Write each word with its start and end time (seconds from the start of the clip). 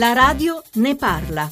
La 0.00 0.14
radio 0.14 0.62
ne 0.76 0.96
parla. 0.96 1.46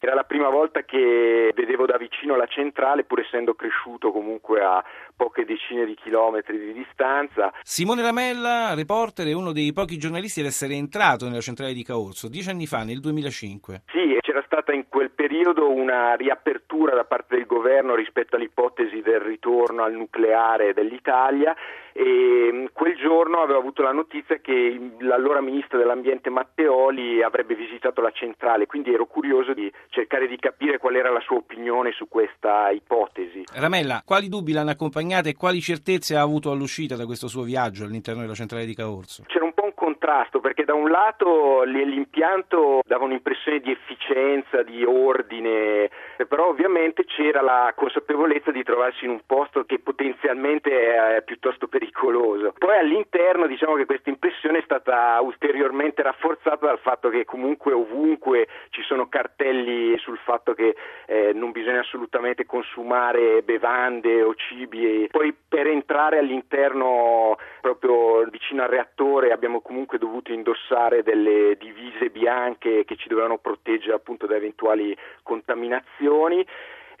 Era 0.00 0.14
la 0.14 0.24
prima 0.24 0.48
volta 0.48 0.82
che 0.82 1.52
vedevo 1.54 1.86
da 1.86 1.96
vicino 1.98 2.34
la 2.34 2.48
centrale, 2.48 3.04
pur 3.04 3.20
essendo 3.20 3.54
cresciuto 3.54 4.10
comunque 4.10 4.60
a 4.60 4.82
poche 5.14 5.44
decine 5.44 5.86
di 5.86 5.94
chilometri 5.94 6.58
di 6.58 6.72
distanza. 6.72 7.52
Simone 7.62 8.02
Lamella, 8.02 8.74
reporter, 8.74 9.28
è 9.28 9.32
uno 9.32 9.52
dei 9.52 9.72
pochi 9.72 9.98
giornalisti 9.98 10.40
ad 10.40 10.46
essere 10.46 10.74
entrato 10.74 11.28
nella 11.28 11.40
centrale 11.40 11.74
di 11.74 11.84
Caorso 11.84 12.26
dieci 12.26 12.50
anni 12.50 12.66
fa, 12.66 12.82
nel 12.82 12.98
2005. 12.98 13.82
Sì, 13.86 14.18
c'era 14.32 14.42
stata 14.46 14.72
in 14.72 14.88
quel 14.88 15.10
periodo 15.10 15.68
una 15.68 16.14
riapertura 16.14 16.94
da 16.94 17.04
parte 17.04 17.36
del 17.36 17.44
governo 17.44 17.94
rispetto 17.94 18.36
all'ipotesi 18.36 19.02
del 19.02 19.20
ritorno 19.20 19.82
al 19.82 19.92
nucleare 19.92 20.72
dell'Italia 20.72 21.54
e 21.92 22.48
mm, 22.50 22.66
quel 22.72 22.96
giorno 22.96 23.42
avevo 23.42 23.58
avuto 23.58 23.82
la 23.82 23.92
notizia 23.92 24.38
che 24.38 24.94
l'allora 25.00 25.42
ministro 25.42 25.76
dell'ambiente 25.76 26.30
Matteoli 26.30 27.22
avrebbe 27.22 27.54
visitato 27.54 28.00
la 28.00 28.10
centrale, 28.10 28.66
quindi 28.66 28.92
ero 28.92 29.04
curioso 29.06 29.52
di 29.52 29.70
cercare 29.90 30.26
di 30.26 30.38
capire 30.38 30.78
qual 30.78 30.96
era 30.96 31.10
la 31.10 31.20
sua 31.20 31.36
opinione 31.36 31.92
su 31.92 32.08
questa 32.08 32.70
ipotesi. 32.70 33.44
Ramella, 33.54 34.02
quali 34.04 34.28
dubbi 34.28 34.52
l'hanno 34.52 34.70
accompagnata 34.70 35.28
e 35.28 35.36
quali 35.36 35.60
certezze 35.60 36.16
ha 36.16 36.22
avuto 36.22 36.50
all'uscita 36.50 36.96
da 36.96 37.04
questo 37.04 37.28
suo 37.28 37.42
viaggio 37.42 37.84
all'interno 37.84 38.22
della 38.22 38.32
centrale 38.32 38.64
di 38.64 38.74
Caorso? 38.74 39.24
C'era 39.26 39.44
un 39.44 39.52
po' 39.52 39.64
un 39.64 39.74
contrasto 39.74 40.40
perché 40.40 40.64
da 40.64 40.74
un 40.74 40.88
lato 40.88 41.62
l'impianto 41.64 42.80
dava 42.86 43.04
un'impressione 43.04 43.60
di 43.60 43.70
efficienza, 43.70 44.20
di 44.64 44.84
ordine, 44.84 45.90
però 46.28 46.48
ovviamente 46.48 47.04
c'era 47.04 47.40
la 47.40 47.72
consapevolezza 47.74 48.50
di 48.50 48.62
trovarsi 48.62 49.04
in 49.04 49.10
un 49.10 49.20
posto 49.26 49.64
che 49.64 49.78
potenzialmente 49.78 50.70
è 51.16 51.22
piuttosto 51.22 51.68
pericoloso. 51.68 52.54
Poi 52.58 52.76
all'interno 52.76 53.46
diciamo 53.46 53.74
che 53.74 53.86
questa 53.86 54.10
impressione 54.10 54.58
è 54.58 54.62
stata 54.62 55.18
ulteriormente 55.20 56.02
rafforzata 56.02 56.66
dal 56.66 56.78
fatto 56.78 57.08
che 57.08 57.24
comunque 57.24 57.72
ovunque 57.72 58.46
ci 58.70 58.82
sono 58.82 59.08
cartelli 59.08 59.96
sul 59.98 60.18
fatto 60.18 60.54
che 60.54 60.74
eh, 61.06 61.32
non 61.32 61.50
bisogna 61.50 61.80
assolutamente 61.80 62.46
consumare 62.46 63.42
bevande 63.42 64.22
o 64.22 64.34
cibi. 64.34 65.08
Poi 65.10 65.34
per 65.48 65.66
entrare 65.66 66.18
all'interno 66.18 67.36
proprio 67.62 68.24
vicino 68.28 68.64
al 68.64 68.68
reattore 68.68 69.30
abbiamo 69.30 69.60
comunque 69.60 69.96
dovuto 69.96 70.32
indossare 70.32 71.04
delle 71.04 71.56
divise 71.56 72.10
bianche 72.10 72.84
che 72.84 72.96
ci 72.96 73.08
dovevano 73.08 73.38
proteggere 73.38 73.94
appunto 73.94 74.26
da 74.26 74.34
eventuali 74.34 74.94
contaminazioni 75.22 76.44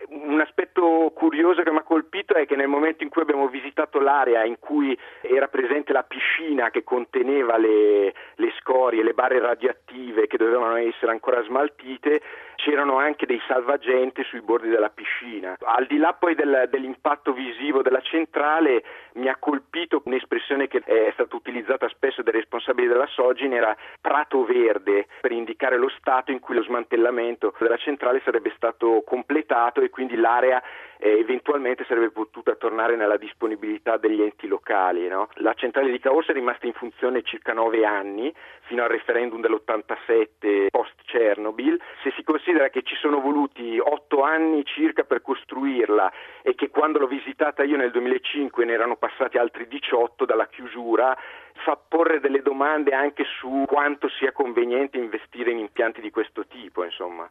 un 0.08 0.40
aspetto 0.40 1.12
curioso 1.14 1.62
che 1.62 1.70
mi 1.70 1.78
ha 1.78 1.82
colpito 1.82 2.34
è 2.34 2.46
che 2.46 2.56
nel 2.56 2.68
momento 2.68 3.02
in 3.02 3.08
cui 3.08 3.22
abbiamo 3.22 3.48
visitato 3.48 4.00
l'area 4.00 4.44
in 4.44 4.58
cui 4.58 4.96
era 5.20 5.48
presente 5.48 5.92
la 5.92 6.02
piscina 6.02 6.70
che 6.70 6.84
conteneva 6.84 7.56
le, 7.56 8.14
le 8.36 8.52
scorie, 8.58 9.02
le 9.02 9.14
barre 9.14 9.40
radioattive 9.40 10.26
che 10.26 10.36
dovevano 10.36 10.76
essere 10.76 11.12
ancora 11.12 11.42
smaltite, 11.42 12.20
c'erano 12.56 12.98
anche 12.98 13.26
dei 13.26 13.40
salvagente 13.46 14.22
sui 14.24 14.40
bordi 14.40 14.68
della 14.68 14.90
piscina. 14.90 15.56
Al 15.60 15.86
di 15.86 15.98
là 15.98 16.12
poi 16.12 16.34
del, 16.34 16.68
dell'impatto 16.70 17.32
visivo 17.32 17.82
della 17.82 18.00
centrale 18.00 18.84
mi 19.14 19.28
ha 19.28 19.36
colpito 19.38 20.00
un'espressione 20.04 20.68
che 20.68 20.80
è 20.84 21.10
stata 21.12 21.34
utilizzata 21.34 21.88
spesso 21.88 22.22
dai 22.22 22.32
responsabili 22.62 22.86
della 22.86 23.06
Sogin, 23.06 23.52
era 23.52 23.76
prato 24.00 24.44
verde, 24.44 25.06
per 25.20 25.32
indicare 25.32 25.76
lo 25.76 25.88
stato 25.98 26.30
in 26.30 26.38
cui 26.38 26.54
lo 26.54 26.62
smantellamento 26.62 27.54
della 27.58 27.76
centrale 27.76 28.22
sarebbe 28.24 28.52
stato 28.56 29.02
completato 29.04 29.80
e 29.80 29.90
quindi 29.90 30.14
l'area 30.16 30.62
eh, 30.98 31.18
eventualmente 31.18 31.84
sarebbe 31.84 32.10
potuta 32.10 32.54
tornare 32.54 32.94
nella 32.94 33.16
disponibilità 33.16 33.96
degli 33.96 34.22
enti 34.22 34.46
locali. 34.46 35.08
No? 35.08 35.28
La 35.34 35.54
centrale 35.54 35.90
di 35.90 35.98
Caorsa 35.98 36.30
è 36.30 36.34
rimasta 36.34 36.66
in 36.66 36.72
funzione 36.74 37.22
circa 37.22 37.52
nove 37.52 37.84
anni, 37.84 38.32
fino 38.62 38.82
al 38.84 38.88
referendum 38.88 39.40
dell'87 39.40 40.68
post 40.70 40.94
Chernobyl. 41.04 41.71
Considera 42.52 42.68
che 42.68 42.82
ci 42.82 42.96
sono 42.96 43.18
voluti 43.22 43.78
otto 43.78 44.20
anni 44.24 44.62
circa 44.66 45.04
per 45.04 45.22
costruirla 45.22 46.12
e 46.42 46.54
che 46.54 46.68
quando 46.68 46.98
l'ho 46.98 47.06
visitata 47.06 47.62
io 47.62 47.78
nel 47.78 47.90
2005 47.90 48.66
ne 48.66 48.72
erano 48.74 48.96
passati 48.96 49.38
altri 49.38 49.66
18 49.66 50.26
dalla 50.26 50.46
chiusura, 50.48 51.16
fa 51.64 51.76
porre 51.76 52.20
delle 52.20 52.42
domande 52.42 52.92
anche 52.92 53.24
su 53.24 53.64
quanto 53.66 54.10
sia 54.10 54.32
conveniente 54.32 54.98
investire 54.98 55.50
in 55.50 55.60
impianti 55.60 56.02
di 56.02 56.10
questo 56.10 56.44
tipo, 56.46 56.84
insomma. 56.84 57.20